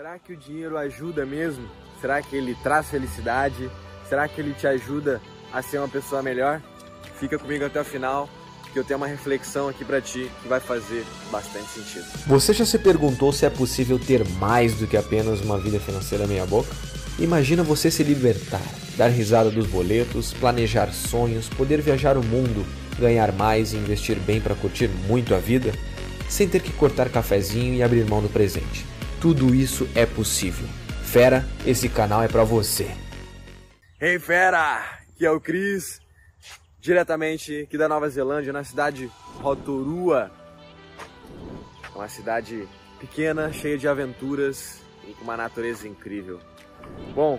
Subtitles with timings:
[0.00, 1.68] Será que o dinheiro ajuda mesmo?
[2.00, 3.70] Será que ele traz felicidade?
[4.08, 5.20] Será que ele te ajuda
[5.52, 6.62] a ser uma pessoa melhor?
[7.18, 8.26] Fica comigo até o final,
[8.72, 12.06] que eu tenho uma reflexão aqui para ti que vai fazer bastante sentido.
[12.26, 16.26] Você já se perguntou se é possível ter mais do que apenas uma vida financeira
[16.26, 16.74] meia boca?
[17.18, 18.64] Imagina você se libertar,
[18.96, 22.64] dar risada dos boletos, planejar sonhos, poder viajar o mundo,
[22.98, 25.74] ganhar mais e investir bem para curtir muito a vida,
[26.26, 28.88] sem ter que cortar cafezinho e abrir mão do presente.
[29.20, 30.66] Tudo isso é possível.
[31.04, 32.90] Fera, esse canal é para você.
[34.00, 36.00] Hey fera, que é o Cris,
[36.78, 40.30] diretamente aqui da Nova Zelândia, na cidade Rotorua.
[41.94, 42.66] Uma cidade
[42.98, 46.40] pequena, cheia de aventuras e com uma natureza incrível.
[47.14, 47.38] Bom,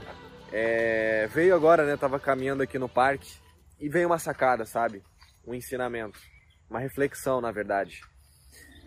[0.51, 1.97] é, veio agora, né?
[1.97, 3.33] Tava caminhando aqui no parque
[3.79, 5.01] e veio uma sacada, sabe?
[5.47, 6.19] Um ensinamento,
[6.69, 8.01] uma reflexão, na verdade.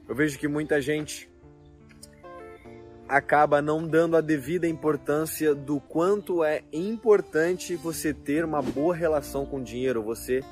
[0.08, 1.28] Eu vejo que muita gente
[3.08, 9.44] acaba não dando a devida importância do quanto é importante você ter uma boa relação
[9.44, 10.42] com o dinheiro, você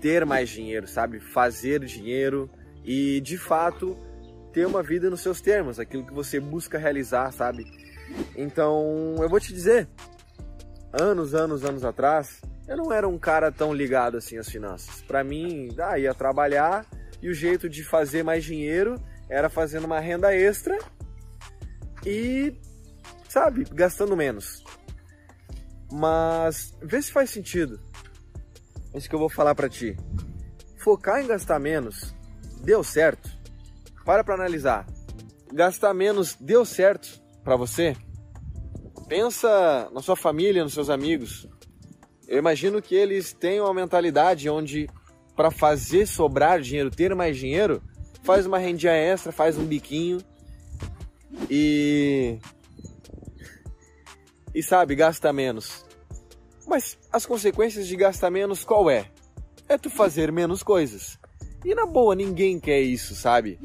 [0.00, 1.20] ter mais dinheiro, sabe?
[1.20, 2.50] Fazer dinheiro
[2.84, 3.96] e de fato
[4.52, 7.66] ter uma vida nos seus termos, aquilo que você busca realizar, sabe?
[8.34, 9.88] Então, eu vou te dizer,
[10.92, 15.02] anos, anos, anos atrás, eu não era um cara tão ligado assim às finanças.
[15.02, 16.86] Para mim, ah, ia trabalhar
[17.22, 18.94] e o jeito de fazer mais dinheiro
[19.28, 20.78] era fazendo uma renda extra
[22.04, 22.54] e,
[23.28, 24.64] sabe, gastando menos.
[25.92, 27.80] Mas vê se faz sentido.
[28.94, 29.96] Isso que eu vou falar para ti.
[30.78, 32.14] Focar em gastar menos
[32.62, 33.30] deu certo?
[34.04, 34.86] Para para analisar.
[35.52, 37.96] Gastar menos deu certo para você?
[39.08, 41.48] Pensa na sua família, nos seus amigos.
[42.28, 44.88] Eu imagino que eles tenham uma mentalidade onde
[45.34, 47.82] para fazer sobrar dinheiro, ter mais dinheiro,
[48.22, 50.18] faz uma rendinha extra, faz um biquinho
[51.50, 52.38] e
[54.54, 55.84] e sabe, gasta menos.
[56.66, 59.10] Mas as consequências de gastar menos qual é?
[59.68, 61.18] É tu fazer menos coisas.
[61.64, 63.58] E na boa, ninguém quer isso, sabe?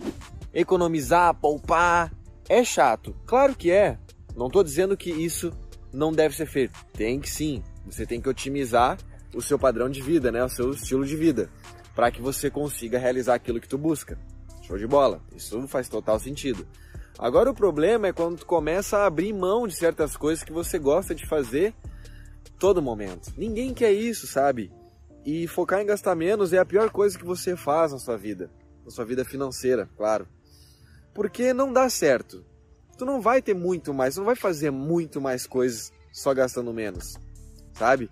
[0.53, 2.12] Economizar, poupar,
[2.50, 3.16] é chato.
[3.25, 3.97] Claro que é.
[4.35, 5.51] Não estou dizendo que isso
[5.94, 6.85] não deve ser feito.
[6.94, 7.63] Tem que sim.
[7.85, 8.97] Você tem que otimizar
[9.34, 10.44] o seu padrão de vida, né?
[10.44, 11.50] O seu estilo de vida,
[11.95, 14.18] para que você consiga realizar aquilo que tu busca.
[14.62, 15.22] Show de bola.
[15.35, 16.68] Isso faz total sentido.
[17.18, 20.78] Agora o problema é quando tu começa a abrir mão de certas coisas que você
[20.78, 21.74] gosta de fazer
[22.59, 23.34] todo momento.
[23.38, 24.72] Ninguém quer isso, sabe?
[25.25, 28.52] E focar em gastar menos é a pior coisa que você faz na sua vida,
[28.84, 30.28] na sua vida financeira, claro.
[31.14, 32.46] Porque não dá certo.
[32.98, 36.74] Tu não vai ter muito mais, tu não vai fazer muito mais coisas só gastando
[36.74, 37.16] menos,
[37.74, 38.09] sabe?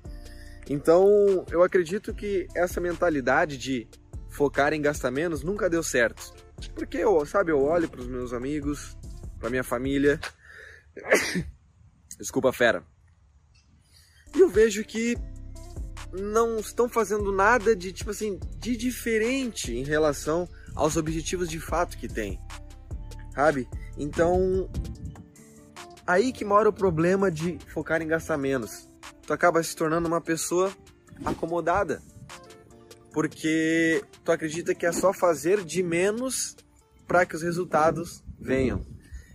[0.69, 3.87] Então, eu acredito que essa mentalidade de
[4.29, 6.33] focar em gastar menos nunca deu certo.
[6.71, 8.97] Porque eu, sabe, eu olho para os meus amigos,
[9.39, 10.19] para minha família.
[12.17, 12.83] Desculpa, fera.
[14.35, 15.17] E eu vejo que
[16.11, 21.97] não estão fazendo nada de tipo assim, de diferente em relação aos objetivos de fato
[21.97, 22.39] que tem.
[23.33, 23.67] Sabe?
[23.97, 24.69] Então,
[26.05, 28.89] aí que mora o problema de focar em gastar menos.
[29.25, 30.71] Tu acaba se tornando uma pessoa
[31.25, 32.01] acomodada
[33.13, 36.57] porque tu acredita que é só fazer de menos
[37.07, 38.83] para que os resultados venham.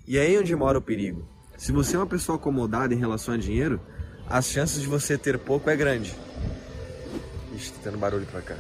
[0.06, 1.27] E é aí onde mora o perigo.
[1.56, 3.81] Se você é uma pessoa acomodada em relação a dinheiro,
[4.27, 6.15] as chances de você ter pouco é grande.
[7.55, 8.56] Ixi, tá tendo barulho pra cá.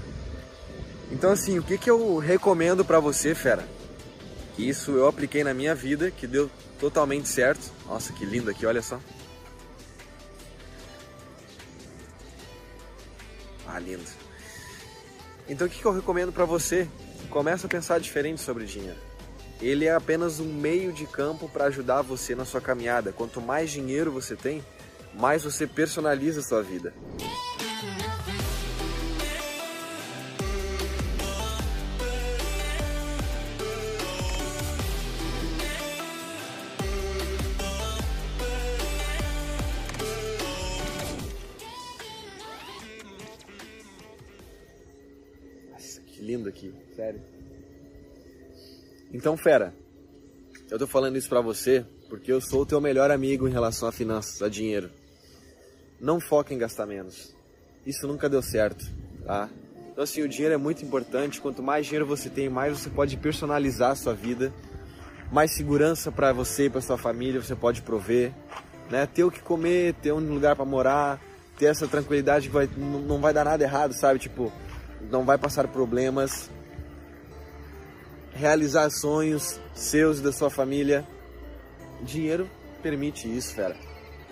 [1.10, 3.66] Então assim, o que, que eu recomendo para você, fera?
[4.56, 7.72] Isso eu apliquei na minha vida, que deu totalmente certo.
[7.86, 9.00] Nossa, que lindo aqui, olha só.
[13.66, 14.27] Ah, lindo.
[15.48, 16.88] Então o que eu recomendo para você?
[17.30, 18.98] Começa a pensar diferente sobre dinheiro.
[19.60, 23.12] Ele é apenas um meio de campo para ajudar você na sua caminhada.
[23.12, 24.64] Quanto mais dinheiro você tem,
[25.14, 26.94] mais você personaliza a sua vida.
[46.28, 47.22] Lindo aqui, sério.
[49.14, 49.72] Então, fera,
[50.70, 53.88] eu tô falando isso pra você porque eu sou o teu melhor amigo em relação
[53.88, 54.90] a finanças, a dinheiro.
[55.98, 57.34] Não foca em gastar menos.
[57.86, 58.84] Isso nunca deu certo,
[59.24, 59.48] tá?
[59.90, 61.40] Então, assim, o dinheiro é muito importante.
[61.40, 64.52] Quanto mais dinheiro você tem, mais você pode personalizar a sua vida.
[65.32, 68.32] Mais segurança para você e para sua família você pode prover,
[68.90, 69.06] né?
[69.06, 71.20] Ter o que comer, ter um lugar para morar,
[71.58, 74.18] ter essa tranquilidade que vai, não vai dar nada errado, sabe?
[74.18, 74.52] Tipo,
[75.10, 76.50] não vai passar problemas,
[78.32, 81.06] realizar sonhos seus e da sua família.
[82.02, 82.48] Dinheiro
[82.82, 83.76] permite isso, fera.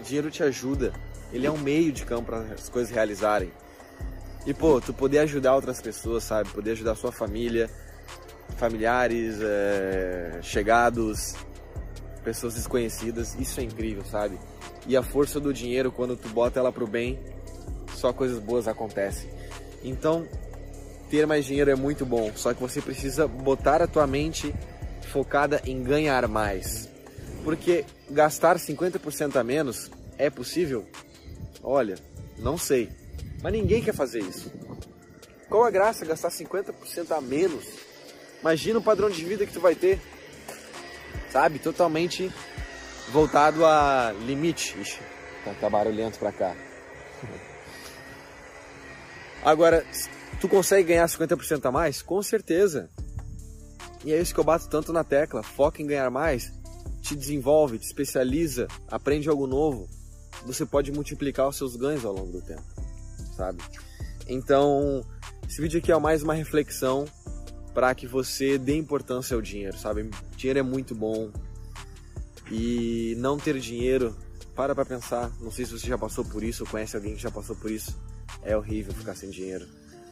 [0.03, 0.93] Dinheiro te ajuda.
[1.33, 3.51] Ele é um meio de campo para as coisas realizarem.
[4.47, 6.49] E pô, tu poder ajudar outras pessoas, sabe?
[6.51, 7.69] Poder ajudar a sua família,
[8.57, 11.35] familiares, é, chegados,
[12.23, 14.39] pessoas desconhecidas, isso é incrível, sabe?
[14.87, 17.19] E a força do dinheiro, quando tu bota ela pro bem,
[17.95, 19.29] só coisas boas acontecem.
[19.83, 20.27] Então,
[21.11, 24.55] ter mais dinheiro é muito bom, só que você precisa botar a tua mente
[25.13, 26.89] focada em ganhar mais.
[27.45, 30.87] Porque gastar 50% a menos é possível?
[31.63, 31.97] Olha,
[32.39, 32.91] não sei.
[33.43, 34.51] Mas ninguém quer fazer isso.
[35.49, 37.65] Qual a graça gastar 50% a menos?
[38.41, 40.01] Imagina o padrão de vida que tu vai ter.
[41.31, 41.59] Sabe?
[41.59, 42.33] Totalmente
[43.09, 44.77] voltado a limite.
[44.81, 44.99] Ixi,
[45.61, 46.55] tá, barulhento pra cá.
[49.45, 49.85] Agora,
[50.41, 52.03] tu consegue ganhar 50% a mais?
[52.03, 52.89] Com certeza.
[54.05, 55.43] E é isso que eu bato tanto na tecla.
[55.43, 56.53] Foca em ganhar mais,
[57.03, 59.89] te desenvolve, te especializa, aprende algo novo.
[60.45, 62.63] Você pode multiplicar os seus ganhos ao longo do tempo,
[63.37, 63.63] sabe?
[64.29, 65.05] Então,
[65.49, 67.05] esse vídeo aqui é mais uma reflexão
[67.73, 70.11] para que você dê importância ao dinheiro, sabe?
[70.37, 71.31] Dinheiro é muito bom
[72.51, 74.17] e não ter dinheiro,
[74.55, 75.31] para para pensar.
[75.41, 77.71] Não sei se você já passou por isso ou conhece alguém que já passou por
[77.71, 77.97] isso.
[78.43, 79.67] É horrível ficar sem dinheiro.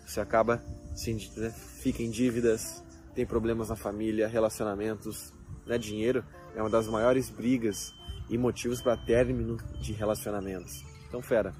[0.07, 0.63] Você acaba,
[0.95, 2.83] sem, né, fica em dívidas,
[3.15, 5.33] tem problemas na família, relacionamentos.
[5.67, 5.79] Né?
[5.79, 6.25] Dinheiro
[6.55, 7.93] é uma das maiores brigas
[8.29, 10.85] e motivos para término de relacionamentos.
[11.09, 11.53] Então, fera,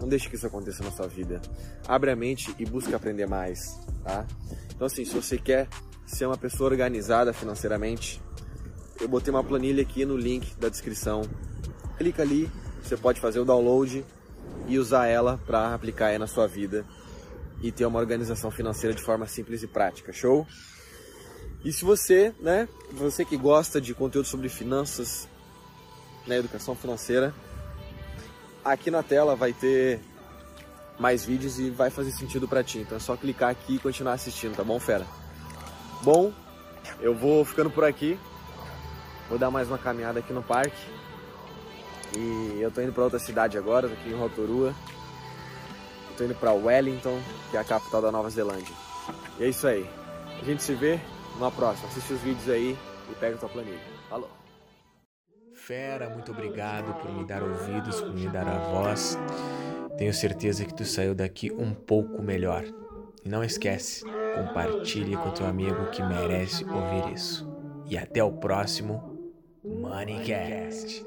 [0.00, 1.40] não deixe que isso aconteça na sua vida.
[1.86, 4.26] Abre a mente e busque aprender mais, tá?
[4.74, 5.68] Então, assim, se você quer
[6.06, 8.20] ser uma pessoa organizada financeiramente,
[9.00, 11.22] eu botei uma planilha aqui no link da descrição.
[11.98, 12.50] Clica ali,
[12.82, 14.04] você pode fazer o download
[14.68, 16.84] e usar ela para aplicar aí na sua vida
[17.60, 20.12] e ter uma organização financeira de forma simples e prática.
[20.12, 20.46] Show?
[21.64, 25.28] E se você, né, você que gosta de conteúdo sobre finanças,
[26.26, 27.34] né, educação financeira,
[28.64, 30.00] aqui na tela vai ter
[30.98, 32.78] mais vídeos e vai fazer sentido para ti.
[32.78, 35.06] Então é só clicar aqui e continuar assistindo, tá bom, fera?
[36.02, 36.32] Bom,
[37.00, 38.18] eu vou ficando por aqui.
[39.28, 40.76] Vou dar mais uma caminhada aqui no parque.
[42.16, 44.74] E eu tô indo para outra cidade agora, tô aqui em Rotorua.
[46.20, 47.18] Tô indo para Wellington,
[47.50, 48.74] que é a capital da Nova Zelândia.
[49.38, 49.88] E é isso aí.
[50.38, 51.00] A gente se vê
[51.36, 51.88] numa próxima.
[51.88, 52.76] Assiste os vídeos aí
[53.10, 53.80] e pega a tua planilha.
[54.06, 54.28] Falou!
[55.54, 59.16] Fera, muito obrigado por me dar ouvidos, por me dar a voz.
[59.96, 62.64] Tenho certeza que tu saiu daqui um pouco melhor.
[63.24, 67.50] E não esquece, compartilhe com teu amigo que merece ouvir isso.
[67.86, 69.18] E até o próximo
[69.64, 71.02] Moneycast.